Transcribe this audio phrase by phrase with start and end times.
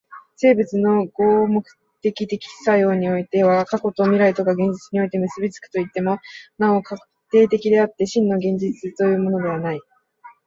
[0.37, 1.63] 生物の合目
[2.01, 6.17] 的的作用においては過去と未来とが現在において結び付くといっても、
[6.57, 6.97] なお過
[7.31, 9.79] 程的であって、真の現在というものはない。